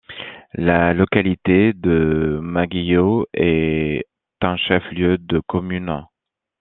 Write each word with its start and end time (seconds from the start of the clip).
La 0.55 0.95
localité 0.95 1.73
de 1.73 2.39
Maguéhio 2.41 3.27
est 3.35 4.07
un 4.41 4.57
chef-lieu 4.57 5.19
de 5.19 5.39
commune. 5.41 6.01